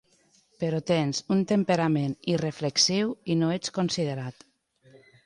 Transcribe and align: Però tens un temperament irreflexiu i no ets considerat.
Però 0.61 0.77
tens 0.91 1.19
un 1.35 1.43
temperament 1.51 2.15
irreflexiu 2.37 3.13
i 3.35 3.37
no 3.43 3.51
ets 3.59 3.75
considerat. 3.77 4.47